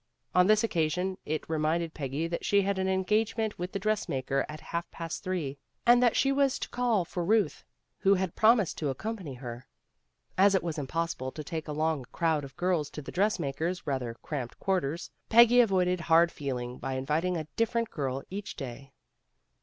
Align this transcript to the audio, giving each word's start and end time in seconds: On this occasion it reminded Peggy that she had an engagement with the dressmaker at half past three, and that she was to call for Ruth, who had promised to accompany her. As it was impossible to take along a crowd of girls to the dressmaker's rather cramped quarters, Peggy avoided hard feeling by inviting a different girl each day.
On 0.33 0.47
this 0.47 0.63
occasion 0.63 1.15
it 1.27 1.47
reminded 1.47 1.93
Peggy 1.93 2.25
that 2.25 2.43
she 2.43 2.63
had 2.63 2.79
an 2.79 2.87
engagement 2.87 3.59
with 3.59 3.71
the 3.71 3.77
dressmaker 3.77 4.43
at 4.49 4.59
half 4.59 4.89
past 4.89 5.23
three, 5.23 5.59
and 5.85 6.01
that 6.01 6.15
she 6.15 6.31
was 6.31 6.57
to 6.57 6.69
call 6.69 7.05
for 7.05 7.23
Ruth, 7.23 7.63
who 7.99 8.15
had 8.15 8.33
promised 8.35 8.79
to 8.79 8.89
accompany 8.89 9.35
her. 9.35 9.67
As 10.39 10.55
it 10.55 10.63
was 10.63 10.79
impossible 10.79 11.31
to 11.33 11.43
take 11.43 11.67
along 11.67 12.01
a 12.01 12.05
crowd 12.07 12.43
of 12.43 12.57
girls 12.57 12.89
to 12.89 13.03
the 13.03 13.11
dressmaker's 13.11 13.85
rather 13.85 14.15
cramped 14.23 14.59
quarters, 14.59 15.11
Peggy 15.29 15.61
avoided 15.61 15.99
hard 15.99 16.31
feeling 16.31 16.79
by 16.79 16.93
inviting 16.93 17.37
a 17.37 17.47
different 17.55 17.91
girl 17.91 18.23
each 18.31 18.55
day. 18.55 18.93